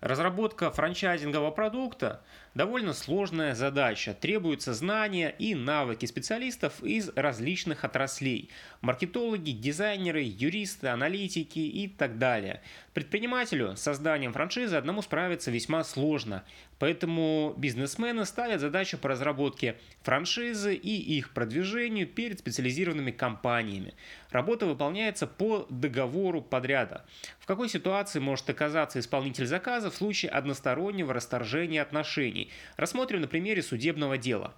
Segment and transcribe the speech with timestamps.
[0.00, 2.22] Разработка франчайзингового продукта–
[2.54, 4.14] довольно сложная задача.
[4.14, 8.48] Требуются знания и навыки специалистов из различных отраслей–
[8.80, 12.62] маркетологи, дизайнеры, юристы, аналитики и так далее.
[12.94, 16.44] Предпринимателю с созданием франшизы одному справиться весьма сложно,
[16.80, 23.94] поэтому бизнесмены ставят задачу по разработке франшизы и их продвижению перед специализированными компаниями.
[24.30, 27.04] Работа выполняется по договору подряда.
[27.38, 32.50] В какой ситуации может оказаться исполнитель заказа в случае одностороннего расторжения отношений.
[32.76, 34.54] Рассмотрим на примере судебного дела.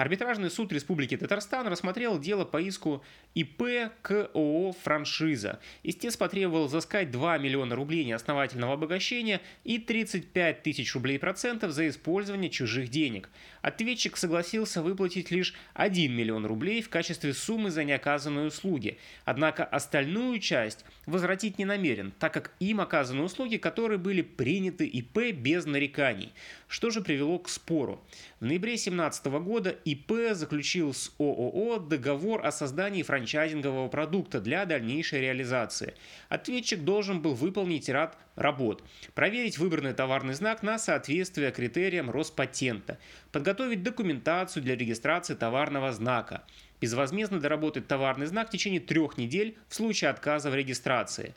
[0.00, 3.04] Арбитражный суд Республики Татарстан рассмотрел дело по иску
[3.34, 5.60] ИП к ООО «Франшиза».
[5.82, 12.48] Истец потребовал взыскать 2 миллиона рублей неосновательного обогащения и 35 тысяч рублей процентов за использование
[12.48, 13.28] чужих денег.
[13.60, 18.96] Ответчик согласился выплатить лишь 1 миллион рублей в качестве суммы за неоказанные услуги.
[19.26, 25.34] Однако остальную часть возвратить не намерен, так как им оказаны услуги, которые были приняты ИП
[25.34, 26.32] без нареканий.
[26.68, 28.02] Что же привело к спору?
[28.38, 35.20] В ноябре 2017 года ИП заключил с ООО договор о создании франчайзингового продукта для дальнейшей
[35.20, 35.94] реализации.
[36.28, 38.84] Ответчик должен был выполнить ряд работ.
[39.14, 42.98] Проверить выбранный товарный знак на соответствие критериям Роспатента.
[43.32, 46.44] Подготовить документацию для регистрации товарного знака.
[46.80, 51.34] Безвозмездно доработать товарный знак в течение трех недель в случае отказа в регистрации.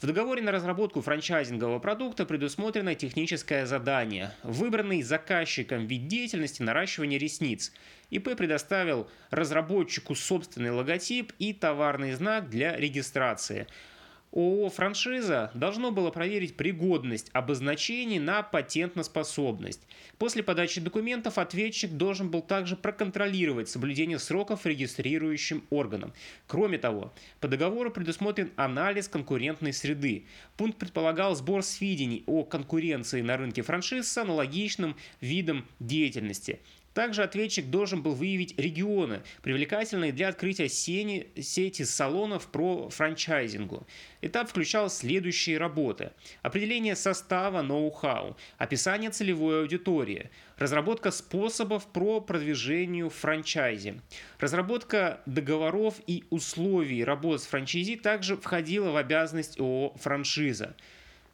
[0.00, 7.72] В договоре на разработку франчайзингового продукта предусмотрено техническое задание, выбранный заказчиком вид деятельности наращивания ресниц.
[8.10, 13.66] ИП предоставил разработчику собственный логотип и товарный знак для регистрации–
[14.34, 19.86] ООО «Франшиза» должно было проверить пригодность обозначений на патентноспособность.
[20.18, 26.12] После подачи документов ответчик должен был также проконтролировать соблюдение сроков регистрирующим органом.
[26.48, 30.26] Кроме того, по договору предусмотрен анализ конкурентной среды.
[30.56, 36.58] Пункт предполагал сбор сведений о конкуренции на рынке франшиз с аналогичным видом деятельности.
[36.94, 43.86] Также ответчик должен был выявить регионы, привлекательные для открытия сети, сети салонов про франчайзингу.
[44.22, 46.12] Этап включал следующие работы.
[46.42, 54.00] Определение состава ноу-хау, описание целевой аудитории, разработка способов про продвижению франчайзи.
[54.38, 60.76] Разработка договоров и условий работы с франчайзи также входила в обязанность ООО «Франшиза».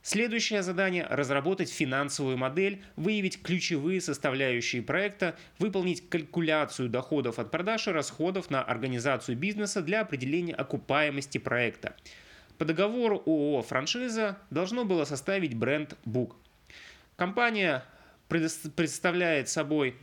[0.02, 7.90] Следующее задание– разработать финансовую модель, выявить ключевые составляющие проекта, выполнить калькуляцию доходов от продаж и
[7.90, 11.94] расходов на организацию бизнеса для определения окупаемости проекта.
[12.56, 16.34] По договору ООО «Франшиза» должно было составить бренд-бук.
[17.16, 17.84] Компания
[18.28, 19.96] представляет собой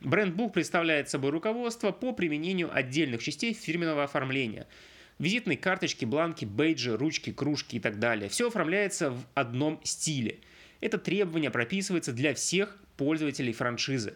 [0.00, 4.66] Бренд-бук представляет собой руководство по применению отдельных частей фирменного оформления–
[5.18, 8.28] Визитные карточки, бланки, бейджи, ручки, кружки и так далее.
[8.28, 10.38] Все оформляется в одном стиле.
[10.80, 14.14] Это требование прописывается для всех пользователей франшизы.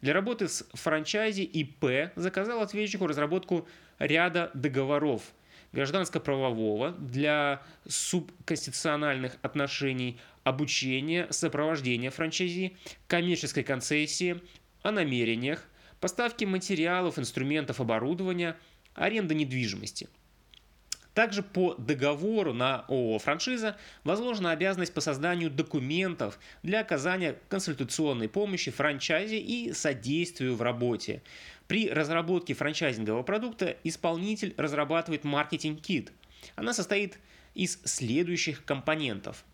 [0.00, 3.66] Для работы с франчайзи ИП заказал ответчику разработку
[3.98, 5.22] ряда договоров
[5.72, 12.76] гражданско-правового для субконституциональных отношений, обучения, сопровождения франчайзи,
[13.08, 14.40] коммерческой концессии,
[14.82, 15.64] о намерениях,
[15.98, 18.56] поставки материалов, инструментов, оборудования,
[18.94, 20.08] аренда недвижимости–
[21.14, 28.70] также по договору на ООО «Франшиза» возложена обязанность по созданию документов для оказания консультационной помощи
[28.70, 31.22] франчайзе и содействию в работе.
[31.68, 36.12] При разработке франчайзингового продукта исполнитель разрабатывает маркетинг-кит.
[36.56, 37.18] Она состоит
[37.54, 39.44] из следующих компонентов.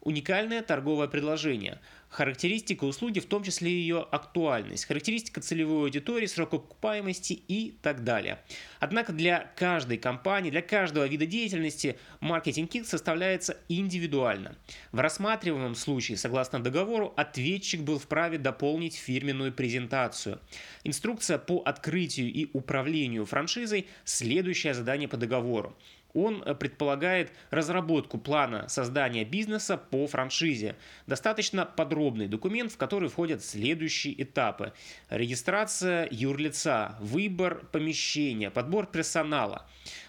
[0.00, 7.32] Уникальное торговое предложение– характеристика услуги, в том числе ее актуальность, характеристика целевой аудитории, срок окупаемости
[7.32, 8.38] и так далее.
[8.80, 14.56] Однако для каждой компании, для каждого вида деятельности маркетинг-кит составляется индивидуально.
[14.92, 20.40] В рассматриваемом случае, согласно договору, ответчик был вправе дополнить фирменную презентацию.
[20.84, 25.76] Инструкция по открытию и управлению франшизой– следующее задание по договору
[26.14, 30.76] он э, предполагает разработку плана создания бизнеса по франшизе.
[31.06, 34.72] Достаточно подробный документ, в который входят следующие этапы.
[35.10, 39.66] Регистрация юрлица, выбор помещения, подбор персонала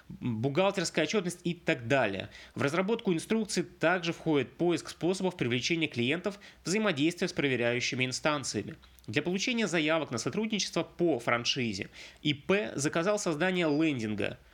[0.10, 2.30] бухгалтерская отчетность и так далее.
[2.56, 8.76] В разработку инструкции также входит поиск способов привлечения клиентов, взаимодействия с проверяющими инстанциями.
[9.06, 11.90] Для получения заявок на сотрудничество по франшизе
[12.24, 14.40] ИП заказал создание лендинга–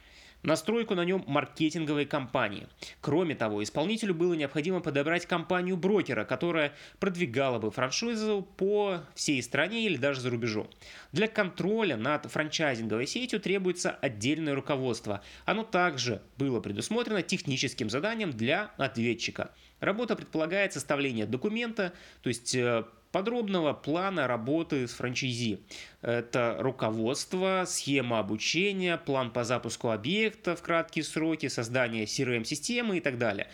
[0.45, 2.67] настройку на нем маркетинговой кампании.
[3.01, 9.85] Кроме того, исполнителю было необходимо подобрать компанию брокера, которая продвигала бы франшизу по всей стране
[9.85, 10.69] или даже за рубежом.
[11.11, 15.21] Для контроля над франчайзинговой сетью требуется отдельное руководство.
[15.45, 19.51] Оно также было предусмотрено техническим заданием для ответчика.
[19.79, 25.61] Работа предполагает составление документа, то есть э, подробного плана работы с франчайзи.
[26.01, 33.17] Это руководство, схема обучения, план по запуску объекта в краткие сроки, создание CRM-системы и так
[33.17, 33.47] далее.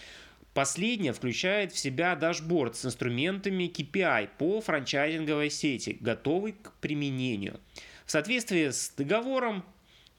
[0.55, 7.59] Последнее включает в себя дашборд с инструментами KPI по франчайзинговой сети, готовый к применению.
[8.07, 9.63] В соответствии с договором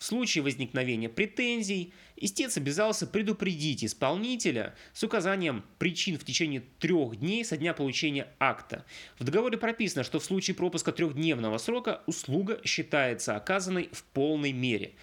[0.03, 7.45] в случае возникновения претензий истец обязался предупредить исполнителя с указанием причин в течение трех дней
[7.45, 8.85] со дня получения акта.
[9.21, 14.95] В договоре прописано, что в случае пропуска трехдневного срока услуга считается оказанной в полной мере.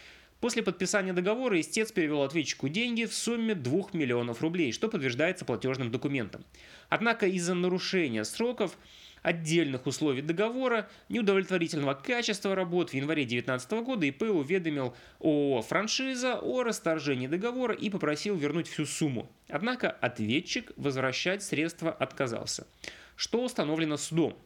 [0.42, 5.92] После подписания договора истец перевел ответчику деньги в сумме 2 миллионов рублей, что подтверждается платежным
[5.92, 6.44] документом.
[6.90, 8.78] Однако из-за нарушения сроков
[9.22, 16.64] отдельных условий договора, неудовлетворительного качества работ в январе 2019 года ИП уведомил ООО «Франшиза» о
[16.64, 19.30] расторжении договора и попросил вернуть всю сумму.
[19.48, 22.68] Однако ответчик возвращать средства отказался.
[23.16, 24.38] Что установлено судом?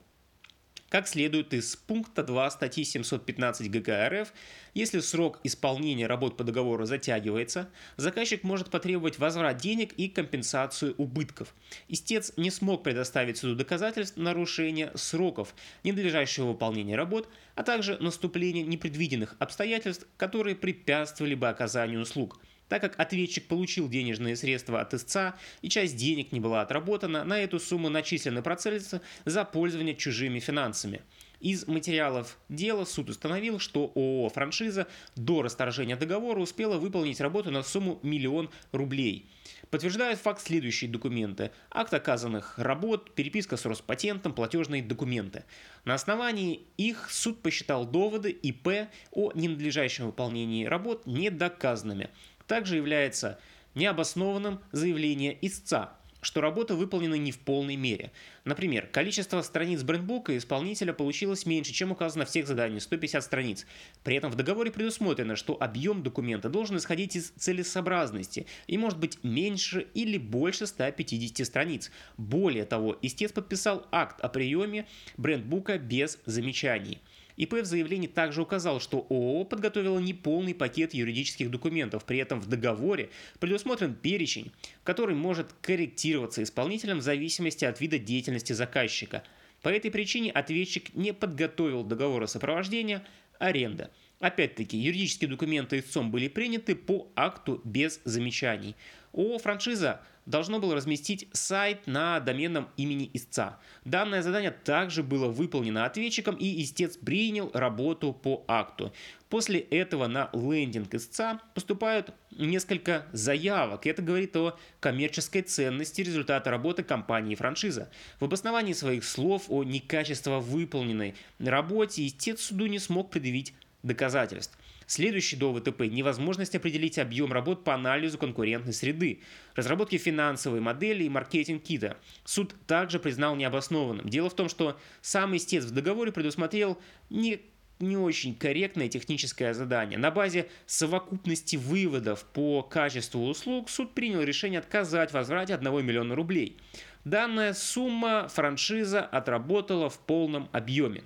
[0.94, 4.32] Как следует из пункта 2 статьи 715 ГК РФ,
[4.76, 7.68] если срок исполнения работ по договору затягивается,
[7.98, 11.56] заказчик может потребовать возврат денег и компенсацию убытков.
[11.88, 19.36] Истец не смог предоставить суду доказательств нарушения сроков, ненадлежащего выполнения работ, а также наступления непредвиденных
[19.40, 22.40] обстоятельств, которые препятствовали бы оказанию услуг–
[22.74, 27.38] так как ответчик получил денежные средства от истца и часть денег не была отработана, на
[27.38, 31.02] эту сумму начислены процессы за пользование чужими финансами.
[31.40, 37.62] Из материалов дела суд установил, что ООО «Франшиза» до расторжения договора успела выполнить работу на
[37.62, 39.30] сумму миллион рублей.
[39.70, 41.52] Подтверждают факт следующие документы.
[41.70, 45.44] Акт оказанных работ, переписка с Роспатентом, платежные документы.
[45.84, 52.10] На основании их суд посчитал доводы ИП о ненадлежащем выполнении работ недоказанными.
[52.54, 53.40] Также является
[53.74, 58.12] необоснованным заявление истца, что работа выполнена не в полной мере.
[58.46, 63.66] Например, количество страниц брендбука исполнителя получилось меньше, чем указано в всех заданиях, 150 страниц.
[64.04, 69.18] При этом в договоре предусмотрено, что объем документа должен исходить из целесообразности и может быть
[69.24, 71.90] меньше или больше 150 страниц.
[72.18, 74.86] Более того, истец подписал акт о приеме
[75.18, 77.02] брендбука без замечаний.
[77.38, 82.48] ИП в заявлении также указал, что ООО подготовила неполный пакет юридических документов, при этом в
[82.48, 83.10] договоре
[83.40, 84.52] предусмотрен перечень,
[84.84, 89.24] который может корректироваться исполнителем в зависимости от вида деятельности заказчика.
[89.62, 93.06] По этой причине ответчик не подготовил договора сопровождения
[93.40, 93.90] аренда.
[94.20, 98.76] Опять-таки, юридические документы истцом были приняты по акту без замечаний.
[99.14, 103.60] ООО «Франшиза» должно было разместить сайт на доменном имени истца.
[103.86, 108.94] Данное задание также было выполнено ответчиком и истец принял работу по акту.
[109.30, 113.86] После этого на лендинг истца поступают несколько заявок.
[113.86, 117.90] Это говорит о коммерческой ценности результата работы компании франшиза.
[118.20, 123.54] В обосновании своих слов о некачественно выполненной работе истец суду не смог предъявить
[123.84, 124.58] доказательств.
[124.86, 129.22] Следующий довод ИП– невозможность определить объем работ по анализу конкурентной среды,
[129.56, 131.98] разработке финансовой модели и маркетинг кита.
[132.26, 134.10] Суд также признал необоснованным.
[134.10, 136.78] Дело в том, что сам истец в договоре предусмотрел
[137.10, 137.42] не
[137.80, 139.98] не очень корректное техническое задание.
[139.98, 146.16] На базе совокупности выводов по качеству услуг суд принял решение отказать в возврате 1 миллиона
[146.16, 146.58] рублей.
[147.04, 151.04] Данная сумма франшиза отработала в полном объеме.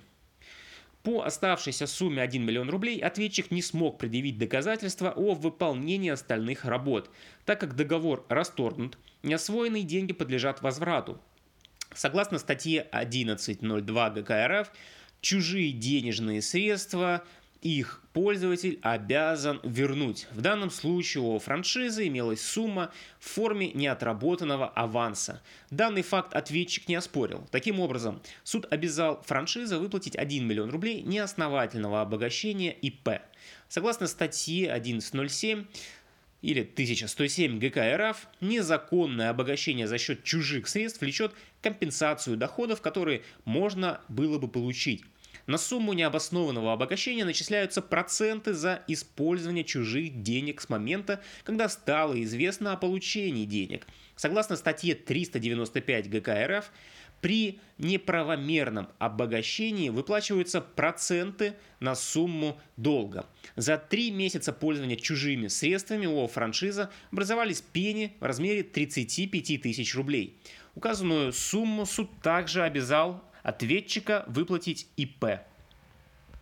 [1.02, 7.10] По оставшейся сумме 1 миллион рублей ответчик не смог предъявить доказательства о выполнении остальных работ,
[7.44, 11.20] так как договор расторгнут, неосвоенные деньги подлежат возврату.
[11.94, 14.72] Согласно статье 11.02 ГК РФ,
[15.20, 17.24] чужие денежные средства
[17.60, 20.26] их пользователь обязан вернуть.
[20.32, 25.42] В данном случае у франшизы имелась сумма в форме неотработанного аванса.
[25.70, 27.46] Данный факт ответчик не оспорил.
[27.50, 33.20] Таким образом, суд обязал франшиза выплатить 1 миллион рублей неосновательного обогащения ИП.
[33.68, 35.66] Согласно статье 1107
[36.40, 44.00] или 1107 ГК РФ, незаконное обогащение за счет чужих средств влечет компенсацию доходов, которые можно
[44.08, 45.04] было бы получить.
[45.48, 52.74] На сумму необоснованного обогащения начисляются проценты за использование чужих денег с момента, когда стало известно
[52.74, 53.86] о получении денег.
[54.14, 56.70] Согласно статье 395 ГК РФ,
[57.22, 63.26] При неправомерном обогащении выплачиваются проценты на сумму долга.
[63.56, 70.36] За три месяца пользования чужими средствами ООО «Франшиза» образовались пени в размере 35 тысяч рублей.
[70.74, 75.24] Указанную сумму суд также обязал ответчика выплатить ИП.